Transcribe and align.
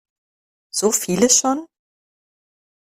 So 0.71 0.91
viele 0.91 1.29
schon? 1.29 1.67